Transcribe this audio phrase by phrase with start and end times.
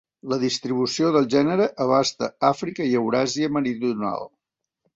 [0.31, 4.29] La distribució del gènere abasta Àfrica i Euràsia meridional.